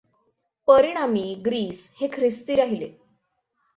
[0.67, 2.89] परिणामी ग्रीस हे ख्रिस्ती राहिले.